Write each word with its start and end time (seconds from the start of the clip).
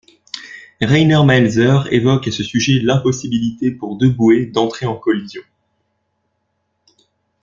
Rainer 0.81 1.23
Maelzer 1.23 1.87
évoque 1.93 2.27
à 2.27 2.31
ce 2.31 2.41
sujet 2.41 2.79
l'impossibilité 2.81 3.69
pour 3.69 3.97
deux 3.97 4.09
bouées 4.09 4.47
d'entrer 4.47 4.87
en 4.87 4.95
collision. 4.95 5.43